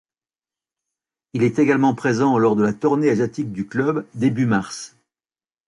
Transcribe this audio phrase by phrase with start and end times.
[1.33, 4.95] Il est également présent lors de la tournée asiatique du club début mars.